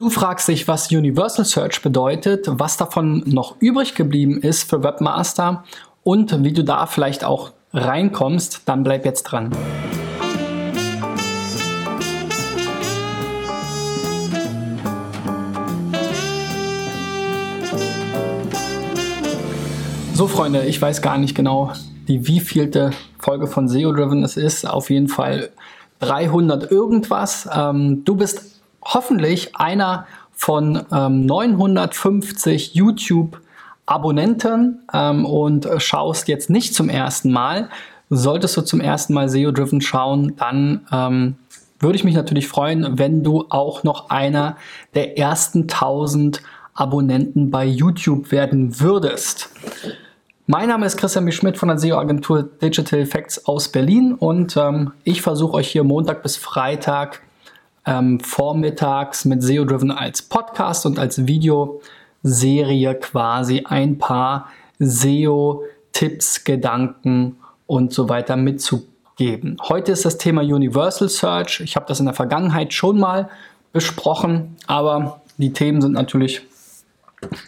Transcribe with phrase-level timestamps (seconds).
[0.00, 5.62] Du fragst dich, was Universal Search bedeutet, was davon noch übrig geblieben ist für Webmaster
[6.04, 9.50] und wie du da vielleicht auch reinkommst, dann bleib jetzt dran.
[20.14, 21.74] So Freunde, ich weiß gar nicht genau,
[22.08, 24.66] die wievielte Folge von SEO Driven es ist.
[24.66, 25.50] Auf jeden Fall
[25.98, 27.46] 300 irgendwas.
[27.54, 36.88] Ähm, du bist hoffentlich einer von ähm, 950 YouTube-Abonnenten ähm, und schaust jetzt nicht zum
[36.88, 37.68] ersten Mal.
[38.08, 41.36] Solltest du zum ersten Mal SEO-Driven schauen, dann ähm,
[41.78, 44.56] würde ich mich natürlich freuen, wenn du auch noch einer
[44.94, 46.42] der ersten 1000
[46.74, 49.50] Abonnenten bei YouTube werden würdest.
[50.46, 51.32] Mein Name ist Christian B.
[51.32, 56.22] Schmidt von der SEO-Agentur Digital Effects aus Berlin und ähm, ich versuche euch hier Montag
[56.22, 57.22] bis Freitag
[57.90, 67.36] ähm, vormittags mit SEO Driven als Podcast und als Videoserie quasi ein paar SEO-Tipps, Gedanken
[67.66, 69.56] und so weiter mitzugeben.
[69.68, 71.60] Heute ist das Thema Universal Search.
[71.60, 73.28] Ich habe das in der Vergangenheit schon mal
[73.72, 76.42] besprochen, aber die Themen sind natürlich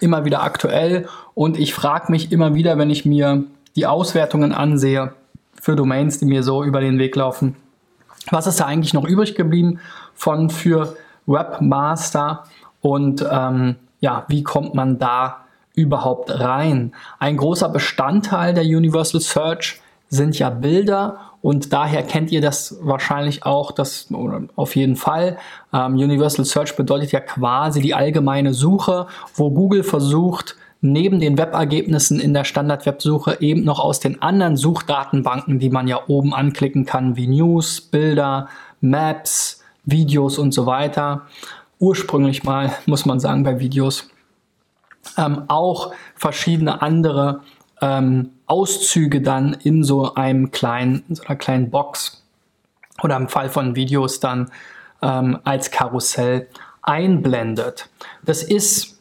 [0.01, 3.45] immer wieder aktuell und ich frage mich immer wieder, wenn ich mir
[3.77, 5.15] die Auswertungen ansehe
[5.61, 7.57] für Domains, die mir so über den Weg laufen,
[8.31, 9.81] was ist da eigentlich noch übrig geblieben
[10.15, 12.45] von für Webmaster
[12.81, 16.93] und ähm, ja, wie kommt man da überhaupt rein?
[17.19, 23.45] Ein großer Bestandteil der Universal Search sind ja Bilder und daher kennt ihr das wahrscheinlich
[23.45, 24.09] auch, das
[24.55, 25.39] auf jeden Fall.
[25.73, 32.21] Ähm, Universal Search bedeutet ja quasi die allgemeine Suche, wo Google versucht, neben den Webergebnissen
[32.21, 37.17] in der Standard-Websuche eben noch aus den anderen Suchdatenbanken, die man ja oben anklicken kann,
[37.17, 38.49] wie News, Bilder,
[38.81, 41.23] Maps, Videos und so weiter.
[41.79, 44.11] Ursprünglich mal, muss man sagen, bei Videos
[45.17, 47.43] ähm, auch verschiedene andere
[47.81, 52.25] ähm, Auszüge dann in so einem kleinen, in so einer kleinen Box
[53.03, 54.51] oder im Fall von Videos dann
[55.01, 56.49] ähm, als Karussell
[56.83, 57.89] einblendet.
[58.25, 59.01] Das ist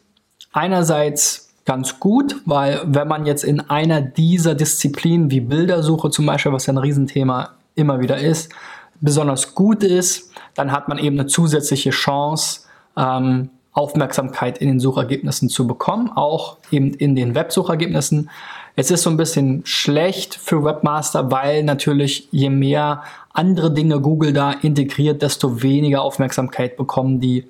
[0.54, 6.52] einerseits ganz gut, weil wenn man jetzt in einer dieser Disziplinen wie Bildersuche zum Beispiel,
[6.52, 8.52] was ja ein Riesenthema immer wieder ist,
[9.00, 12.62] besonders gut ist, dann hat man eben eine zusätzliche Chance,
[12.98, 18.30] ähm, Aufmerksamkeit in den Suchergebnissen zu bekommen, auch eben in den Websuchergebnissen.
[18.76, 24.34] Es ist so ein bisschen schlecht für Webmaster, weil natürlich je mehr andere Dinge Google
[24.34, 27.48] da integriert, desto weniger Aufmerksamkeit bekommen die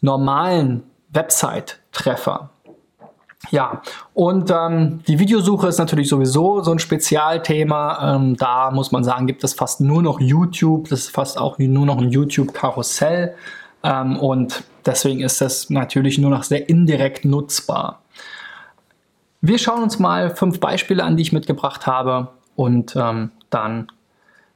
[0.00, 2.50] normalen Website-Treffer.
[3.50, 3.82] Ja,
[4.14, 8.16] und ähm, die Videosuche ist natürlich sowieso so ein Spezialthema.
[8.16, 10.88] Ähm, da muss man sagen, gibt es fast nur noch YouTube.
[10.88, 13.34] Das ist fast auch nur noch ein YouTube-Karussell.
[13.82, 18.02] Ähm, und deswegen ist das natürlich nur noch sehr indirekt nutzbar.
[19.40, 22.28] Wir schauen uns mal fünf Beispiele an, die ich mitgebracht habe.
[22.56, 23.88] Und ähm, dann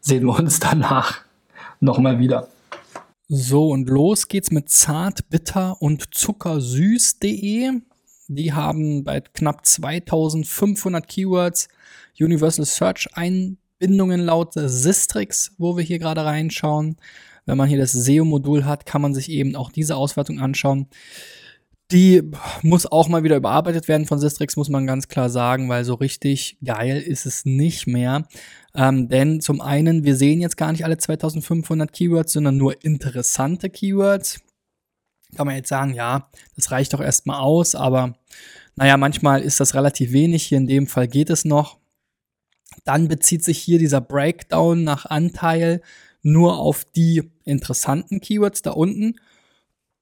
[0.00, 1.18] sehen wir uns danach
[1.80, 2.48] nochmal wieder.
[3.28, 7.80] So, und los geht's mit zart, bitter und zuckersüß.de.
[8.32, 11.66] Die haben bei knapp 2500 Keywords
[12.16, 16.96] Universal Search Einbindungen laut Sistrix, wo wir hier gerade reinschauen.
[17.44, 20.86] Wenn man hier das SEO-Modul hat, kann man sich eben auch diese Auswertung anschauen.
[21.90, 22.22] Die
[22.62, 25.94] muss auch mal wieder überarbeitet werden von Sistrix, muss man ganz klar sagen, weil so
[25.94, 28.28] richtig geil ist es nicht mehr.
[28.76, 33.70] Ähm, denn zum einen, wir sehen jetzt gar nicht alle 2500 Keywords, sondern nur interessante
[33.70, 34.40] Keywords
[35.36, 38.14] kann man jetzt sagen, ja, das reicht doch erstmal aus, aber
[38.76, 40.44] naja, manchmal ist das relativ wenig.
[40.44, 41.78] Hier in dem Fall geht es noch.
[42.84, 45.82] Dann bezieht sich hier dieser Breakdown nach Anteil
[46.22, 49.16] nur auf die interessanten Keywords da unten.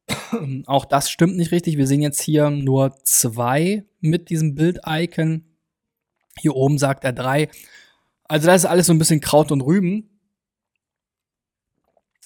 [0.67, 1.77] Auch das stimmt nicht richtig.
[1.77, 5.44] Wir sehen jetzt hier nur zwei mit diesem Bild-Icon.
[6.38, 7.49] Hier oben sagt er drei.
[8.25, 10.21] Also das ist alles so ein bisschen Kraut und Rüben.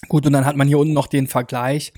[0.09, 1.93] Gut, und dann hat man hier unten noch den Vergleich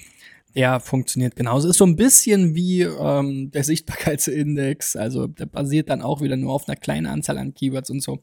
[0.56, 1.70] der funktioniert genauso.
[1.70, 4.96] Ist so ein bisschen wie ähm, der Sichtbarkeitsindex.
[4.96, 8.20] Also der basiert dann auch wieder nur auf einer kleinen Anzahl an Keywords und so.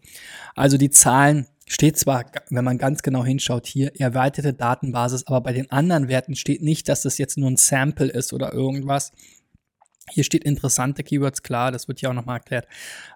[0.55, 5.53] Also die Zahlen steht zwar, wenn man ganz genau hinschaut, hier erweiterte Datenbasis, aber bei
[5.53, 9.12] den anderen Werten steht nicht, dass das jetzt nur ein Sample ist oder irgendwas.
[10.11, 12.67] Hier steht interessante Keywords, klar, das wird hier auch nochmal erklärt,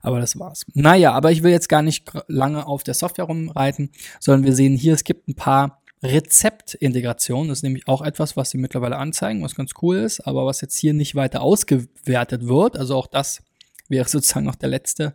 [0.02, 0.64] aber das war's.
[0.72, 3.90] Naja, aber ich will jetzt gar nicht lange auf der Software rumreiten,
[4.20, 8.58] sondern wir sehen hier, es gibt ein paar Rezeptintegration ist nämlich auch etwas, was sie
[8.58, 12.76] mittlerweile anzeigen, was ganz cool ist, aber was jetzt hier nicht weiter ausgewertet wird.
[12.76, 13.42] Also auch das
[13.88, 15.14] wäre sozusagen noch der letzte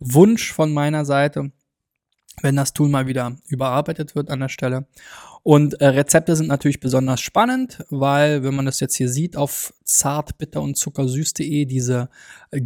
[0.00, 1.52] Wunsch von meiner Seite,
[2.40, 4.86] wenn das Tool mal wieder überarbeitet wird an der Stelle.
[5.42, 9.74] Und äh, Rezepte sind natürlich besonders spannend, weil, wenn man das jetzt hier sieht, auf
[9.84, 12.08] zartbitter und zuckersüß.de diese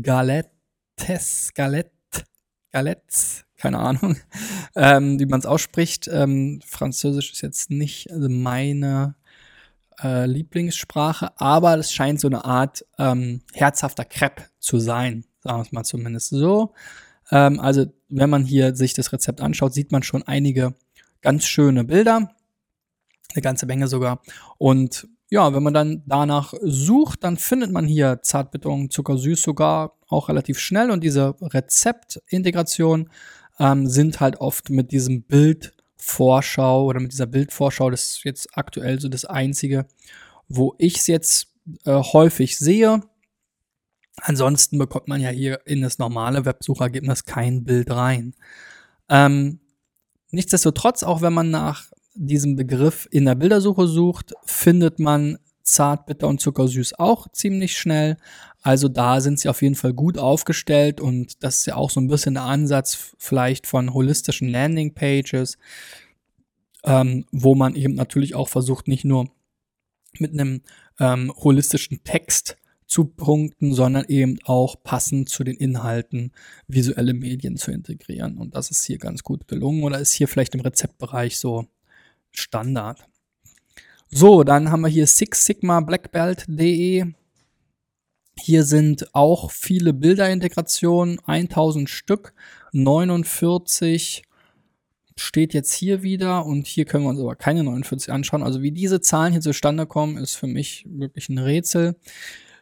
[0.03, 1.91] Galettes, Galette,
[2.71, 4.17] Galettes, keine Ahnung,
[4.77, 6.09] ähm, wie man es ausspricht.
[6.13, 9.15] Ähm, Französisch ist jetzt nicht meine
[10.03, 15.63] äh, Lieblingssprache, aber es scheint so eine Art ähm, herzhafter Crepe zu sein, sagen wir
[15.63, 16.75] es mal zumindest so.
[17.31, 20.75] Ähm, also, wenn man hier sich das Rezept anschaut, sieht man schon einige
[21.23, 22.31] ganz schöne Bilder
[23.37, 24.23] eine ganze Menge sogar.
[24.59, 30.29] Und ja, wenn man dann danach sucht, dann findet man hier Zartbitterung, Zuckersüß sogar auch
[30.29, 30.91] relativ schnell.
[30.91, 33.11] Und diese Rezeptintegration
[33.59, 39.01] ähm, sind halt oft mit diesem Bildvorschau oder mit dieser Bildvorschau, das ist jetzt aktuell
[39.01, 39.87] so das Einzige,
[40.49, 41.49] wo ich es jetzt
[41.85, 43.01] äh, häufig sehe.
[44.23, 48.35] Ansonsten bekommt man ja hier in das normale Websuchergebnis kein Bild rein.
[49.09, 49.61] Ähm,
[50.31, 56.29] nichtsdestotrotz, auch wenn man nach diesem Begriff in der Bildersuche sucht, findet man zart, bitter
[56.29, 58.17] und zuckersüß auch ziemlich schnell.
[58.67, 62.01] Also da sind sie auf jeden Fall gut aufgestellt und das ist ja auch so
[62.01, 65.57] ein bisschen der Ansatz vielleicht von holistischen Landing Pages,
[66.83, 69.31] ähm, wo man eben natürlich auch versucht, nicht nur
[70.19, 70.63] mit einem
[70.99, 72.57] ähm, holistischen Text
[72.89, 76.33] zu punkten, sondern eben auch passend zu den Inhalten
[76.67, 78.37] visuelle Medien zu integrieren.
[78.37, 81.67] Und das ist hier ganz gut gelungen oder ist hier vielleicht im Rezeptbereich so
[82.33, 83.07] Standard.
[84.11, 87.13] So, dann haben wir hier Six Sigma Blackbelt.de.
[88.39, 92.35] Hier sind auch viele Bilderintegrationen, 1000 Stück,
[92.73, 94.23] 49
[95.19, 98.43] steht jetzt hier wieder und hier können wir uns aber keine 49 anschauen.
[98.43, 101.97] Also wie diese Zahlen hier zustande kommen, ist für mich wirklich ein Rätsel.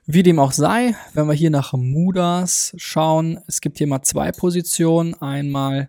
[0.06, 4.32] Wie dem auch sei, wenn wir hier nach Mudas schauen, es gibt hier mal zwei
[4.32, 5.14] Positionen.
[5.14, 5.88] Einmal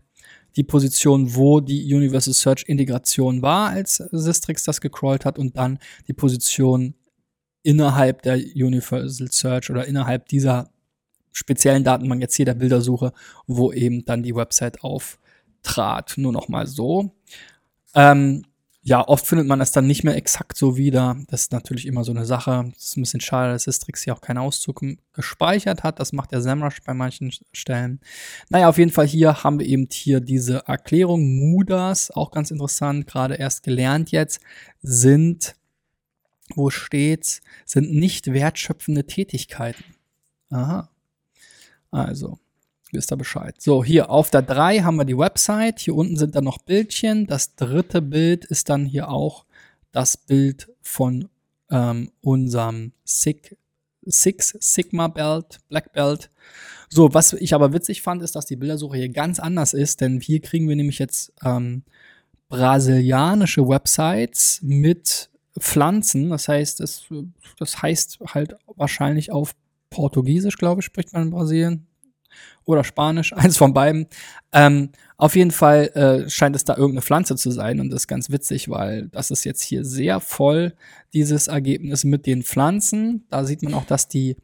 [0.56, 5.80] die Position, wo die Universal Search Integration war, als Sistrix das gecrawlt hat und dann
[6.08, 6.96] die Position
[7.66, 10.70] innerhalb der Universal Search oder innerhalb dieser
[11.32, 13.12] speziellen Datenbank jetzt hier der Bildersuche,
[13.48, 16.14] wo eben dann die Website auftrat.
[16.18, 17.16] Nur noch mal so.
[17.96, 18.44] Ähm,
[18.84, 21.18] ja, oft findet man das dann nicht mehr exakt so wieder.
[21.28, 22.70] Das ist natürlich immer so eine Sache.
[22.72, 24.84] Das ist ein bisschen schade, dass Sistrix hier auch keinen Auszug
[25.14, 26.00] gespeichert hat.
[26.00, 28.00] Das macht der SEMrush bei manchen Stellen.
[28.50, 31.36] Naja, auf jeden Fall hier haben wir eben hier diese Erklärung.
[31.36, 34.40] Mudas, auch ganz interessant, gerade erst gelernt jetzt,
[34.84, 35.56] sind,
[36.54, 39.84] wo steht's, sind nicht wertschöpfende Tätigkeiten.
[40.52, 40.90] Aha.
[41.92, 42.38] Also,
[42.92, 43.56] wisst ihr Bescheid.
[43.60, 45.80] So, hier auf der 3 haben wir die Website.
[45.80, 47.26] Hier unten sind dann noch Bildchen.
[47.26, 49.46] Das dritte Bild ist dann hier auch
[49.92, 51.30] das Bild von
[51.72, 53.58] ähm, unserem Sig
[54.08, 56.30] Six Sigma Belt, Black Belt.
[56.90, 60.20] So, was ich aber witzig fand, ist, dass die Bildersuche hier ganz anders ist, denn
[60.22, 61.84] hier kriegen wir nämlich jetzt ähm,
[62.50, 65.30] brasilianische Websites mit
[65.60, 66.30] Pflanzen.
[66.30, 67.06] Das heißt, das,
[67.58, 69.56] das heißt halt wahrscheinlich auf
[69.90, 71.88] Portugiesisch, glaube ich, spricht man in Brasilien
[72.66, 74.08] oder Spanisch, eins von beiden.
[74.52, 78.08] Ähm, auf jeden Fall äh, scheint es da irgendeine Pflanze zu sein und das ist
[78.08, 80.74] ganz witzig, weil das ist jetzt hier sehr voll,
[81.14, 83.26] dieses Ergebnis mit den Pflanzen.
[83.30, 84.36] Da sieht man auch, dass die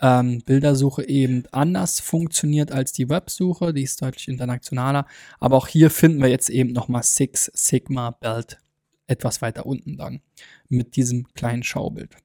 [0.00, 5.06] ähm, Bildersuche eben anders funktioniert als die Websuche, die ist deutlich internationaler.
[5.40, 8.58] Aber auch hier finden wir jetzt eben nochmal Six Sigma Belt
[9.08, 10.20] etwas weiter unten dann
[10.68, 12.16] mit diesem kleinen Schaubild.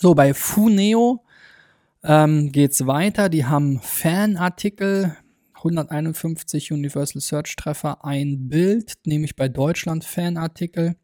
[0.00, 1.24] So, bei Funeo
[2.02, 3.28] ähm, geht's weiter.
[3.28, 5.16] Die haben Fanartikel,
[5.54, 10.96] 151 Universal Search Treffer, ein Bild, nämlich bei Deutschland Fanartikel.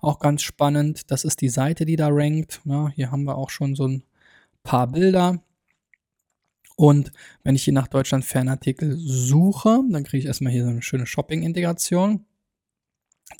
[0.00, 1.10] Auch ganz spannend.
[1.10, 2.60] Das ist die Seite, die da rankt.
[2.64, 4.02] Ja, hier haben wir auch schon so ein
[4.64, 5.40] paar Bilder.
[6.76, 7.12] Und
[7.44, 11.06] wenn ich hier nach Deutschland Fanartikel suche, dann kriege ich erstmal hier so eine schöne
[11.06, 12.24] Shopping-Integration.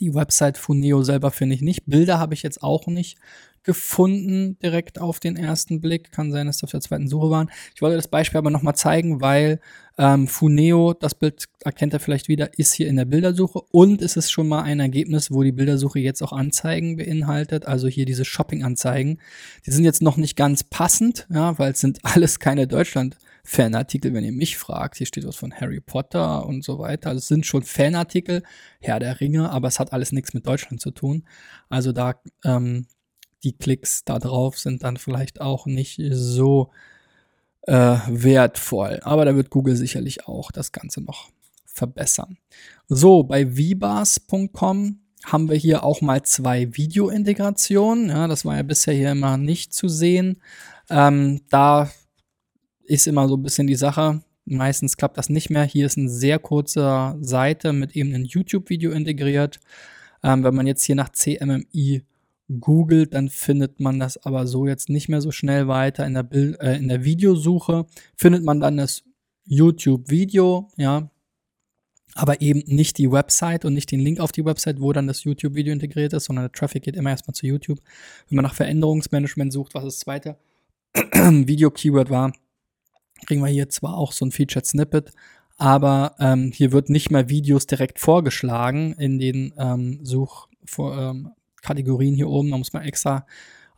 [0.01, 1.85] Die Website Funeo selber finde ich nicht.
[1.87, 3.19] Bilder habe ich jetzt auch nicht
[3.65, 6.11] gefunden, direkt auf den ersten Blick.
[6.11, 7.51] Kann sein, dass das auf der zweiten Suche waren.
[7.75, 9.61] Ich wollte das Beispiel aber nochmal zeigen, weil
[9.99, 14.17] ähm, Funeo, das Bild erkennt er vielleicht wieder, ist hier in der Bildersuche und es
[14.17, 18.25] ist schon mal ein Ergebnis, wo die Bildersuche jetzt auch Anzeigen beinhaltet, also hier diese
[18.25, 19.19] Shopping-Anzeigen.
[19.67, 24.15] Die sind jetzt noch nicht ganz passend, ja, weil es sind alles keine Deutschland- Fanartikel,
[24.15, 24.97] wenn ihr mich fragt.
[24.97, 27.11] Hier steht was von Harry Potter und so weiter.
[27.11, 28.43] Also es sind schon Fanartikel,
[28.81, 31.25] Herr der Ringe, aber es hat alles nichts mit Deutschland zu tun.
[31.69, 32.87] Also da ähm,
[33.43, 36.71] die Klicks da drauf sind dann vielleicht auch nicht so
[37.63, 39.01] äh, wertvoll.
[39.03, 41.31] Aber da wird Google sicherlich auch das Ganze noch
[41.67, 42.39] verbessern.
[42.89, 48.09] So, bei vibas.com haben wir hier auch mal zwei Video-Integrationen.
[48.11, 50.43] Ja, das war ja bisher hier immer nicht zu sehen.
[50.91, 51.91] Ähm, da
[52.93, 54.23] ist immer so ein bisschen die Sache.
[54.45, 55.65] Meistens klappt das nicht mehr.
[55.65, 59.61] Hier ist eine sehr kurze Seite mit eben einem YouTube-Video integriert.
[60.23, 62.03] Ähm, wenn man jetzt hier nach CMMI
[62.61, 66.07] googelt, dann findet man das aber so jetzt nicht mehr so schnell weiter.
[66.07, 69.05] In der, Bild, äh, in der Videosuche findet man dann das
[69.47, 71.11] YouTube-Video, ja,
[72.15, 75.25] aber eben nicht die Website und nicht den Link auf die Website, wo dann das
[75.25, 77.81] YouTube-Video integriert ist, sondern der Traffic geht immer erstmal zu YouTube.
[78.29, 80.37] Wenn man nach Veränderungsmanagement sucht, was das zweite
[80.95, 82.33] Video-Keyword war,
[83.27, 85.13] kriegen wir hier zwar auch so ein Featured Snippet,
[85.57, 92.29] aber ähm, hier wird nicht mehr Videos direkt vorgeschlagen in den ähm, Suchkategorien ähm, hier
[92.29, 92.51] oben.
[92.51, 93.27] Da muss man extra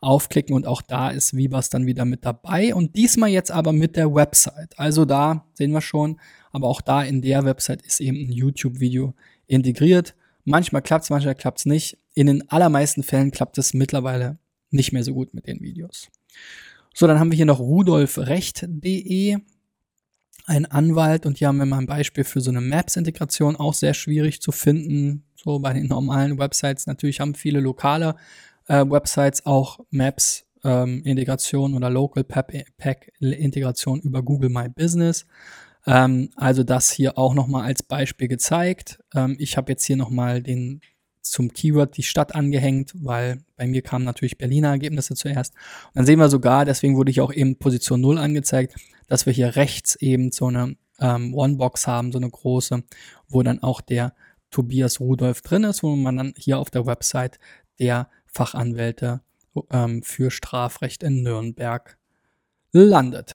[0.01, 3.95] aufklicken und auch da ist Vibas dann wieder mit dabei und diesmal jetzt aber mit
[3.95, 4.77] der Website.
[4.77, 6.19] Also da sehen wir schon,
[6.51, 9.13] aber auch da in der Website ist eben ein YouTube-Video
[9.47, 10.15] integriert.
[10.43, 11.97] Manchmal klappt es, manchmal klappt es nicht.
[12.13, 14.37] In den allermeisten Fällen klappt es mittlerweile
[14.69, 16.09] nicht mehr so gut mit den Videos.
[16.97, 19.37] So, dann haben wir hier noch rudolfrecht.de,
[20.45, 23.93] ein Anwalt und hier haben wir mal ein Beispiel für so eine Maps-Integration, auch sehr
[23.93, 25.25] schwierig zu finden.
[25.35, 28.15] So bei den normalen Websites natürlich haben viele lokale
[28.67, 35.25] äh, Websites auch Maps ähm, Integration oder Local Pack Integration über Google My Business.
[35.85, 39.03] Ähm, also das hier auch nochmal als Beispiel gezeigt.
[39.13, 40.79] Ähm, ich habe jetzt hier nochmal den
[41.31, 45.53] zum Keyword die Stadt angehängt, weil bei mir kamen natürlich Berliner Ergebnisse zuerst.
[45.87, 48.75] Und dann sehen wir sogar, deswegen wurde ich auch eben Position 0 angezeigt,
[49.07, 52.83] dass wir hier rechts eben so eine ähm, One-Box haben, so eine große,
[53.27, 54.13] wo dann auch der
[54.51, 57.39] Tobias Rudolf drin ist, wo man dann hier auf der Website
[57.79, 59.21] der Fachanwälte
[59.71, 61.97] ähm, für Strafrecht in Nürnberg
[62.71, 63.33] landet.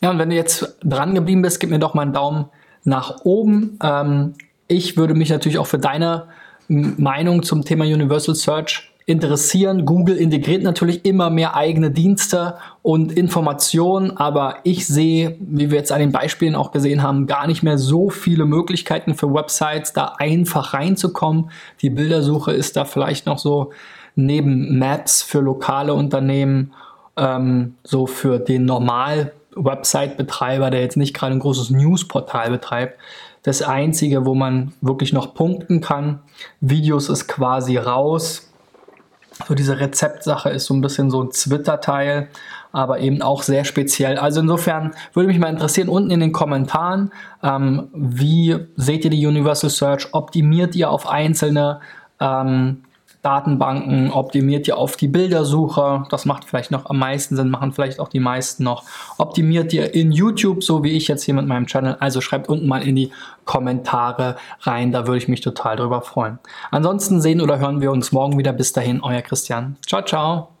[0.00, 2.46] Ja, und wenn du jetzt dran geblieben bist, gib mir doch mal einen Daumen
[2.84, 3.78] nach oben.
[3.82, 4.34] Ähm,
[4.68, 6.28] ich würde mich natürlich auch für deine
[6.68, 9.86] Meinung zum Thema Universal Search interessieren.
[9.86, 15.92] Google integriert natürlich immer mehr eigene Dienste und Informationen, aber ich sehe, wie wir jetzt
[15.92, 20.14] an den Beispielen auch gesehen haben, gar nicht mehr so viele Möglichkeiten für Websites, da
[20.18, 21.50] einfach reinzukommen.
[21.82, 23.70] Die Bildersuche ist da vielleicht noch so
[24.16, 26.72] neben Maps für lokale Unternehmen,
[27.16, 32.98] ähm, so für den normal Website-Betreiber, der jetzt nicht gerade ein großes Newsportal betreibt,
[33.42, 36.20] das einzige, wo man wirklich noch punkten kann.
[36.60, 38.50] Videos ist quasi raus.
[39.46, 42.28] So diese Rezeptsache ist so ein bisschen so ein Twitter-Teil,
[42.72, 44.18] aber eben auch sehr speziell.
[44.18, 49.26] Also insofern würde mich mal interessieren, unten in den Kommentaren, ähm, wie seht ihr die
[49.26, 50.12] Universal Search?
[50.12, 51.80] Optimiert ihr auf einzelne
[52.18, 52.82] ähm,
[53.26, 57.98] Datenbanken, optimiert ihr auf die Bildersuche, das macht vielleicht noch am meisten Sinn, machen vielleicht
[57.98, 58.84] auch die meisten noch.
[59.18, 62.68] Optimiert ihr in YouTube, so wie ich jetzt hier mit meinem Channel, also schreibt unten
[62.68, 63.10] mal in die
[63.44, 66.38] Kommentare rein, da würde ich mich total drüber freuen.
[66.70, 68.52] Ansonsten sehen oder hören wir uns morgen wieder.
[68.52, 69.76] Bis dahin, euer Christian.
[69.84, 70.55] Ciao, ciao.